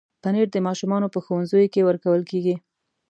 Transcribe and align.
پنېر 0.23 0.47
د 0.53 0.57
ماشومانو 0.67 1.11
په 1.13 1.19
ښوونځیو 1.25 1.71
کې 1.73 1.85
ورکول 1.89 2.21
کېږي. 2.31 2.55